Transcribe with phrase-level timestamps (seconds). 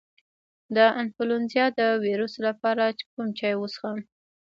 [0.75, 3.97] د انفلونزا د ویروس لپاره کوم چای وڅښم؟